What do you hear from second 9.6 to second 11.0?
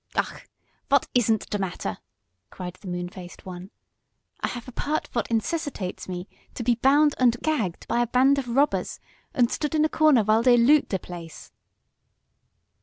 in a corner vhile dey loot der